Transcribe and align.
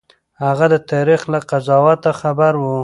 هغه 0.43 0.65
د 0.73 0.75
تاريخ 0.91 1.21
له 1.33 1.39
قضاوت 1.49 2.01
خبر 2.19 2.53
و. 2.57 2.63